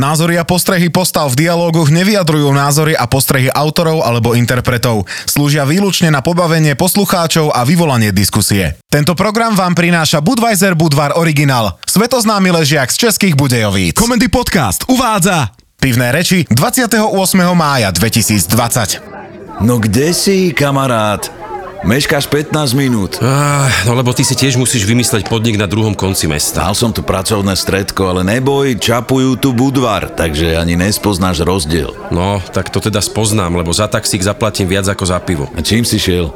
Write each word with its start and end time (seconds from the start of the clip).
Názory 0.00 0.40
a 0.40 0.48
postrehy 0.48 0.88
postav 0.88 1.28
v 1.28 1.44
dialógoch 1.44 1.92
nevyjadrujú 1.92 2.48
názory 2.56 2.96
a 2.96 3.04
postrehy 3.04 3.52
autorov 3.52 4.00
alebo 4.00 4.32
interpretov. 4.32 5.04
Slúžia 5.28 5.68
výlučne 5.68 6.08
na 6.08 6.24
pobavenie 6.24 6.72
poslucháčov 6.72 7.52
a 7.52 7.68
vyvolanie 7.68 8.08
diskusie. 8.08 8.80
Tento 8.88 9.12
program 9.12 9.52
vám 9.52 9.76
prináša 9.76 10.24
Budweiser 10.24 10.72
Budvar 10.72 11.20
Original, 11.20 11.76
svetoznámy 11.84 12.48
ležiak 12.48 12.88
z 12.88 13.12
českých 13.12 13.36
Budejovíc. 13.36 13.92
Komendy 13.92 14.32
Podcast 14.32 14.88
uvádza 14.88 15.52
Pivné 15.76 16.16
reči 16.16 16.48
28. 16.48 17.04
mája 17.52 17.92
2020. 17.92 19.60
No 19.60 19.76
kde 19.76 20.16
si, 20.16 20.56
kamarát? 20.56 21.39
Meškáš 21.80 22.28
15 22.28 22.76
minút. 22.76 23.16
Ah, 23.24 23.64
no 23.88 23.96
lebo 23.96 24.12
ty 24.12 24.20
si 24.20 24.36
tiež 24.36 24.60
musíš 24.60 24.84
vymysleť 24.84 25.24
podnik 25.32 25.56
na 25.56 25.64
druhom 25.64 25.96
konci 25.96 26.28
mesta. 26.28 26.68
Dal 26.68 26.76
som 26.76 26.92
tu 26.92 27.00
pracovné 27.00 27.56
stredko, 27.56 28.12
ale 28.12 28.20
neboj, 28.20 28.76
čapujú 28.76 29.40
tu 29.40 29.56
budvar, 29.56 30.12
takže 30.12 30.60
ani 30.60 30.76
nespoznáš 30.76 31.40
rozdiel. 31.40 31.96
No, 32.12 32.44
tak 32.52 32.68
to 32.68 32.84
teda 32.84 33.00
spoznám, 33.00 33.56
lebo 33.56 33.72
za 33.72 33.88
taxík 33.88 34.20
zaplatím 34.20 34.68
viac 34.68 34.92
ako 34.92 35.08
za 35.08 35.16
pivo. 35.24 35.48
A 35.56 35.64
čím 35.64 35.88
si 35.88 35.96
šiel? 35.96 36.28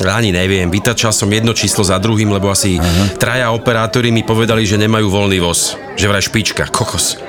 Ani 0.00 0.32
neviem, 0.32 0.72
vytačal 0.72 1.12
som 1.12 1.28
jedno 1.28 1.52
číslo 1.52 1.84
za 1.84 2.00
druhým, 2.00 2.32
lebo 2.32 2.48
asi 2.48 2.80
Aha. 2.80 3.20
traja 3.20 3.52
operátori 3.52 4.08
mi 4.08 4.24
povedali, 4.24 4.64
že 4.64 4.80
nemajú 4.80 5.12
voľný 5.12 5.44
voz. 5.44 5.76
Že 6.00 6.08
vraj 6.08 6.24
špička, 6.24 6.72
kokos. 6.72 7.20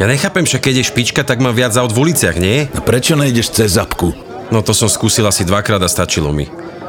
Ja 0.00 0.08
nechápem, 0.08 0.48
že 0.48 0.56
keď 0.56 0.80
je 0.80 0.88
špička, 0.88 1.20
tak 1.20 1.44
mám 1.44 1.52
viac 1.52 1.76
aut 1.76 1.92
v 1.92 2.00
uliciach, 2.00 2.40
nie? 2.40 2.64
A 2.72 2.80
prečo 2.80 3.12
nejdeš 3.12 3.52
cez 3.52 3.76
zapku? 3.76 4.16
No 4.48 4.64
to 4.64 4.72
som 4.72 4.88
skúsil 4.88 5.28
asi 5.28 5.44
dvakrát 5.44 5.84
a 5.84 5.88
stačilo 5.88 6.32
mi. 6.32 6.48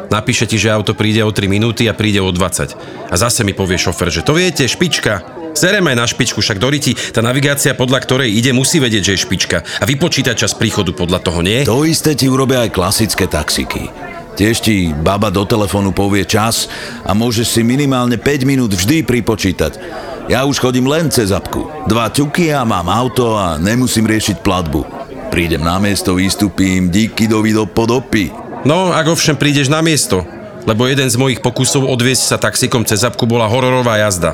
Napíše 0.10 0.46
ti, 0.46 0.58
že 0.62 0.74
auto 0.74 0.94
príde 0.94 1.22
o 1.26 1.32
3 1.32 1.48
minúty 1.50 1.90
a 1.90 1.98
príde 1.98 2.22
o 2.22 2.30
20. 2.30 3.12
A 3.12 3.16
zase 3.16 3.42
mi 3.44 3.54
povie 3.54 3.80
šofer, 3.80 4.10
že 4.10 4.26
to 4.26 4.38
viete, 4.38 4.66
špička. 4.66 5.22
Serem 5.56 5.88
aj 5.88 5.96
na 5.96 6.04
špičku, 6.04 6.44
však 6.44 6.60
Doriti, 6.60 6.92
tá 7.16 7.24
navigácia, 7.24 7.72
podľa 7.72 8.04
ktorej 8.04 8.30
ide, 8.36 8.52
musí 8.52 8.84
vedieť, 8.84 9.04
že 9.08 9.14
je 9.16 9.24
špička. 9.24 9.58
A 9.80 9.84
vypočítať 9.88 10.36
čas 10.36 10.52
príchodu 10.52 10.92
podľa 10.92 11.24
toho, 11.24 11.40
nie? 11.40 11.64
To 11.64 11.88
isté 11.88 12.12
ti 12.12 12.28
urobia 12.28 12.68
aj 12.68 12.76
klasické 12.76 13.24
taxiky. 13.24 13.88
Tiež 14.36 14.60
ti 14.60 14.92
baba 14.92 15.32
do 15.32 15.48
telefónu 15.48 15.96
povie 15.96 16.28
čas 16.28 16.68
a 17.08 17.16
môžeš 17.16 17.48
si 17.56 17.62
minimálne 17.64 18.20
5 18.20 18.44
minút 18.44 18.76
vždy 18.76 19.08
pripočítať. 19.08 19.80
Ja 20.28 20.44
už 20.44 20.60
chodím 20.60 20.92
len 20.92 21.08
cez 21.08 21.32
apku. 21.32 21.72
Dva 21.88 22.12
ťuky 22.12 22.52
a 22.52 22.68
mám 22.68 22.92
auto 22.92 23.40
a 23.40 23.56
nemusím 23.56 24.04
riešiť 24.12 24.44
platbu. 24.44 24.84
Prídem 25.32 25.64
na 25.64 25.80
miesto, 25.80 26.20
vystúpim, 26.20 26.92
díky 26.92 27.32
do 27.32 27.40
podopy. 27.64 28.45
No, 28.66 28.90
ak 28.90 29.06
ovšem 29.14 29.38
prídeš 29.38 29.70
na 29.70 29.86
miesto, 29.86 30.26
lebo 30.66 30.90
jeden 30.90 31.06
z 31.06 31.22
mojich 31.22 31.40
pokusov 31.46 31.86
odviesť 31.86 32.24
sa 32.34 32.42
taxikom 32.42 32.82
cez 32.82 33.06
apku 33.06 33.30
bola 33.30 33.46
hororová 33.46 34.02
jazda. 34.02 34.34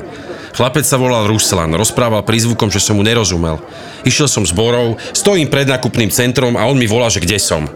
Chlapec 0.56 0.88
sa 0.88 0.96
volal 0.96 1.28
Ruslan, 1.28 1.68
rozprával 1.76 2.24
prízvukom, 2.24 2.72
že 2.72 2.80
som 2.80 2.96
mu 2.96 3.04
nerozumel. 3.04 3.60
Išiel 4.08 4.32
som 4.32 4.48
z 4.48 4.56
Borov, 4.56 4.96
stojím 5.12 5.52
pred 5.52 5.68
nákupným 5.68 6.08
centrom 6.08 6.56
a 6.56 6.64
on 6.64 6.80
mi 6.80 6.88
volá, 6.88 7.12
že 7.12 7.20
kde 7.20 7.36
som. 7.36 7.68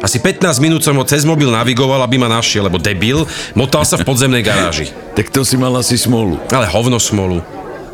Asi 0.00 0.20
15 0.20 0.60
minút 0.60 0.84
som 0.84 0.96
ho 0.96 1.04
cez 1.04 1.24
mobil 1.24 1.48
navigoval, 1.48 2.00
aby 2.04 2.16
ma 2.16 2.28
našiel, 2.28 2.68
lebo 2.68 2.80
debil 2.80 3.24
motal 3.56 3.88
sa 3.88 4.00
v 4.00 4.08
podzemnej 4.08 4.44
garáži. 4.44 4.92
tak 5.16 5.32
to 5.32 5.44
si 5.44 5.60
mal 5.60 5.72
asi 5.76 6.00
smolu. 6.00 6.40
Ale 6.48 6.68
hovno 6.68 6.96
smolu. 7.00 7.44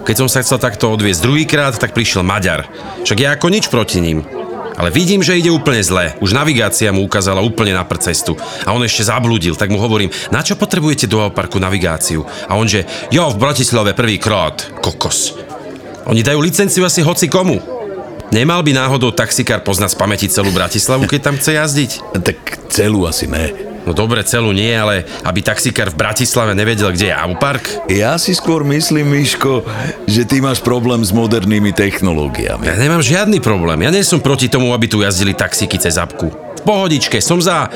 Keď 0.07 0.27
som 0.27 0.29
sa 0.31 0.43
chcel 0.43 0.59
takto 0.63 0.91
odviesť 0.91 1.23
druhýkrát, 1.23 1.75
tak 1.79 1.95
prišiel 1.95 2.27
Maďar. 2.27 2.67
Však 3.07 3.19
ja 3.19 3.35
ako 3.35 3.47
nič 3.51 3.71
proti 3.71 4.03
ním. 4.03 4.27
Ale 4.81 4.89
vidím, 4.89 5.20
že 5.20 5.36
ide 5.36 5.53
úplne 5.53 5.84
zle. 5.84 6.17
Už 6.25 6.33
navigácia 6.33 6.89
mu 6.89 7.05
ukázala 7.05 7.45
úplne 7.45 7.77
na 7.77 7.84
cestu. 8.00 8.33
A 8.64 8.73
on 8.73 8.81
ešte 8.81 9.05
zabludil, 9.05 9.53
tak 9.53 9.69
mu 9.69 9.77
hovorím, 9.77 10.09
na 10.33 10.41
čo 10.41 10.56
potrebujete 10.56 11.05
do 11.05 11.28
parku 11.28 11.61
navigáciu? 11.61 12.25
A 12.48 12.56
on 12.56 12.64
že, 12.64 12.89
jo, 13.12 13.28
v 13.28 13.37
Bratislave 13.37 13.92
prvýkrát, 13.92 14.81
kokos. 14.81 15.37
Oni 16.09 16.25
dajú 16.25 16.41
licenciu 16.41 16.89
asi 16.89 17.05
hoci 17.05 17.28
komu. 17.28 17.61
Nemal 18.33 18.64
by 18.64 18.72
náhodou 18.72 19.12
taxikár 19.12 19.61
poznať 19.61 19.92
z 19.92 20.00
pamäti 20.00 20.27
celú 20.33 20.48
Bratislavu, 20.48 21.05
keď 21.05 21.20
tam 21.20 21.37
chce 21.37 21.61
jazdiť? 21.61 21.91
Tak 22.25 22.39
celú 22.72 23.05
asi 23.05 23.28
ne. 23.28 23.70
No 23.89 23.97
dobre, 23.97 24.20
celú 24.23 24.53
nie, 24.53 24.70
ale 24.70 25.09
aby 25.25 25.41
taxikár 25.41 25.88
v 25.88 26.00
Bratislave 26.05 26.53
nevedel, 26.53 26.93
kde 26.93 27.10
je 27.10 27.16
Aupark? 27.16 27.65
Ja 27.88 28.21
si 28.21 28.37
skôr 28.37 28.60
myslím, 28.69 29.16
Miško, 29.16 29.65
že 30.05 30.28
ty 30.28 30.44
máš 30.44 30.60
problém 30.60 31.00
s 31.00 31.10
modernými 31.10 31.72
technológiami. 31.72 32.69
Ja 32.69 32.77
nemám 32.77 33.00
žiadny 33.00 33.41
problém. 33.41 33.81
Ja 33.81 33.91
nie 33.91 34.05
som 34.05 34.21
proti 34.21 34.53
tomu, 34.53 34.77
aby 34.77 34.84
tu 34.84 35.00
jazdili 35.00 35.32
taxíky 35.32 35.81
cez 35.81 35.97
apku. 35.97 36.28
V 36.60 36.62
pohodičke, 36.62 37.25
som 37.25 37.41
za 37.41 37.72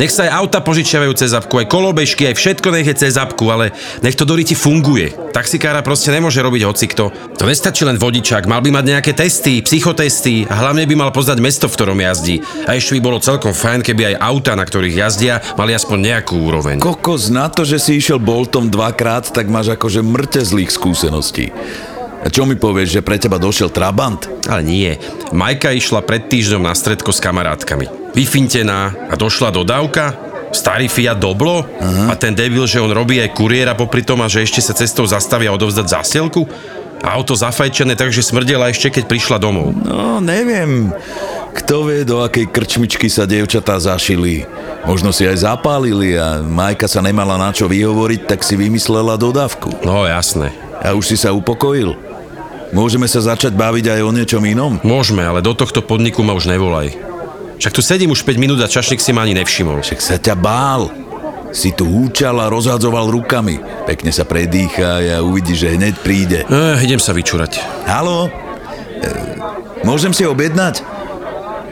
nech 0.00 0.12
sa 0.12 0.28
aj 0.28 0.30
auta 0.44 0.58
požičiavajú 0.64 1.12
cez 1.16 1.36
apku, 1.36 1.60
aj 1.60 1.66
kolobežky, 1.68 2.28
aj 2.30 2.36
všetko 2.38 2.68
nech 2.72 2.88
je 2.88 2.96
cez 2.96 3.14
apku, 3.20 3.48
ale 3.52 3.76
nech 4.00 4.16
to 4.16 4.24
do 4.24 4.36
riti 4.36 4.56
funguje. 4.56 5.12
Taxikára 5.32 5.84
proste 5.84 6.12
nemôže 6.12 6.40
robiť 6.40 6.62
hocikto. 6.64 7.12
To 7.12 7.44
nestačí 7.44 7.84
len 7.84 8.00
vodičák, 8.00 8.48
mal 8.48 8.64
by 8.64 8.70
mať 8.72 8.84
nejaké 8.88 9.12
testy, 9.12 9.60
psychotesty 9.64 10.48
a 10.48 10.54
hlavne 10.64 10.88
by 10.88 10.94
mal 10.96 11.10
poznať 11.12 11.38
mesto, 11.40 11.66
v 11.68 11.76
ktorom 11.76 11.98
jazdí. 12.00 12.40
A 12.64 12.76
ešte 12.76 12.96
by 12.96 13.00
bolo 13.04 13.18
celkom 13.20 13.52
fajn, 13.52 13.84
keby 13.84 14.14
aj 14.14 14.20
auta, 14.20 14.52
na 14.56 14.64
ktorých 14.64 14.98
jazdia, 14.98 15.40
mali 15.56 15.76
aspoň 15.76 15.98
nejakú 16.12 16.34
úroveň. 16.40 16.76
Kokos, 16.80 17.28
na 17.28 17.52
to, 17.52 17.64
že 17.68 17.80
si 17.80 18.00
išiel 18.00 18.20
Boltom 18.20 18.72
dvakrát, 18.72 19.28
tak 19.32 19.48
máš 19.52 19.76
akože 19.76 20.00
mŕte 20.00 20.40
zlých 20.44 20.72
skúseností. 20.72 21.52
A 22.22 22.30
čo 22.30 22.46
mi 22.46 22.54
povieš, 22.54 22.98
že 22.98 23.04
pre 23.04 23.18
teba 23.18 23.34
došiel 23.42 23.74
Trabant? 23.74 24.30
Ale 24.46 24.62
nie. 24.62 24.94
Majka 25.34 25.74
išla 25.74 26.06
pred 26.06 26.30
týždňom 26.30 26.62
na 26.62 26.74
stredko 26.74 27.10
s 27.10 27.18
kamarátkami. 27.18 28.14
Vyfintená 28.14 29.10
a 29.10 29.14
došla 29.18 29.50
dodávka, 29.50 30.14
starý 30.54 30.86
Fiat 30.86 31.18
Doblo 31.18 31.66
Aha. 31.66 32.12
a 32.12 32.14
ten 32.14 32.36
debil, 32.36 32.62
že 32.68 32.78
on 32.78 32.92
robí 32.92 33.18
aj 33.18 33.34
kuriéra 33.34 33.74
popri 33.74 34.06
tom 34.06 34.22
a 34.22 34.30
že 34.30 34.46
ešte 34.46 34.62
sa 34.62 34.76
cestou 34.76 35.02
zastavia 35.08 35.50
odovzdať 35.50 35.86
zásielku? 35.98 36.46
Auto 37.02 37.34
zafajčené, 37.34 37.98
takže 37.98 38.22
smrdela 38.22 38.70
ešte, 38.70 38.86
keď 38.86 39.10
prišla 39.10 39.42
domov. 39.42 39.74
No, 39.74 40.22
neviem. 40.22 40.94
Kto 41.50 41.90
vie, 41.90 42.06
do 42.06 42.22
akej 42.22 42.46
krčmičky 42.46 43.10
sa 43.10 43.26
dievčatá 43.26 43.74
zašili. 43.82 44.46
Možno 44.86 45.10
si 45.10 45.26
aj 45.26 45.42
zapálili 45.42 46.14
a 46.14 46.38
Majka 46.38 46.86
sa 46.86 47.02
nemala 47.02 47.34
na 47.34 47.50
čo 47.50 47.66
vyhovoriť, 47.66 48.30
tak 48.30 48.46
si 48.46 48.54
vymyslela 48.54 49.18
dodávku. 49.18 49.82
No, 49.82 50.06
jasné. 50.06 50.54
A 50.78 50.94
už 50.94 51.10
si 51.10 51.16
sa 51.18 51.34
upokojil? 51.34 52.11
Môžeme 52.72 53.04
sa 53.04 53.20
začať 53.20 53.52
baviť 53.52 53.92
aj 53.92 54.00
o 54.00 54.10
niečom 54.16 54.40
inom? 54.48 54.80
Môžeme, 54.80 55.20
ale 55.20 55.44
do 55.44 55.52
tohto 55.52 55.84
podniku 55.84 56.24
ma 56.24 56.32
už 56.32 56.48
nevolaj. 56.48 56.96
Však 57.60 57.76
tu 57.76 57.84
sedím 57.84 58.16
už 58.16 58.24
5 58.24 58.40
minút 58.40 58.58
a 58.64 58.66
čašník 58.66 58.98
si 58.98 59.12
ma 59.12 59.22
ani 59.28 59.36
nevšimol. 59.36 59.84
Však 59.84 60.00
sa 60.00 60.16
ťa 60.16 60.34
bál. 60.34 60.88
Si 61.52 61.70
tu 61.76 61.84
húčal 61.84 62.40
a 62.40 62.48
rozhadzoval 62.48 63.12
rukami. 63.12 63.60
Pekne 63.84 64.08
sa 64.08 64.24
predýcha 64.24 65.04
a 65.04 65.20
uvidíš, 65.20 65.68
že 65.68 65.76
hneď 65.76 65.94
príde. 66.00 66.38
Eh, 66.48 66.76
idem 66.80 66.96
sa 66.96 67.12
vyčúrať. 67.12 67.60
Halo? 67.84 68.26
E, 68.26 69.10
môžem 69.84 70.16
si 70.16 70.24
objednať? 70.24 70.80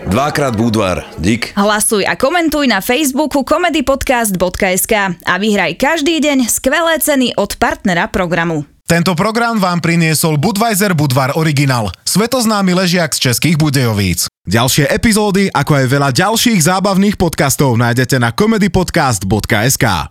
Dvakrát 0.04 0.52
Budvar, 0.52 1.08
dík. 1.16 1.56
Hlasuj 1.56 2.04
a 2.04 2.12
komentuj 2.12 2.68
na 2.68 2.84
Facebooku 2.84 3.40
comedypodcast.sk 3.40 4.94
a 5.16 5.34
vyhraj 5.40 5.80
každý 5.80 6.20
deň 6.20 6.48
skvelé 6.48 7.00
ceny 7.00 7.40
od 7.40 7.56
partnera 7.56 8.04
programu. 8.08 8.68
Tento 8.90 9.14
program 9.14 9.62
vám 9.62 9.78
priniesol 9.78 10.34
Budweiser 10.34 10.98
Budvar 10.98 11.38
Original, 11.38 11.94
svetoznámy 12.02 12.74
ležiak 12.74 13.14
z 13.14 13.30
českých 13.30 13.54
Budejovíc. 13.54 14.26
Ďalšie 14.50 14.90
epizódy, 14.90 15.46
ako 15.46 15.78
aj 15.78 15.86
veľa 15.86 16.10
ďalších 16.10 16.58
zábavných 16.58 17.14
podcastov 17.14 17.78
nájdete 17.78 18.18
na 18.18 18.34
comedypodcast.sk. 18.34 19.86